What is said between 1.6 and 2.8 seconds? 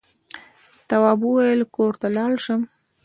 کور ته لاړ شم.